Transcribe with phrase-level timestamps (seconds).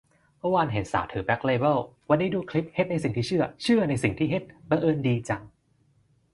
[0.39, 1.77] เมื่อวานเห็นสาวถือแบ็คเลเบิล
[2.09, 5.41] วันนี้ดูคลิป "เฮ็ดในสิ่งที่เซื่อ เซื่อในสิ่งที่เฮ็ด" บังเอิญดีจัง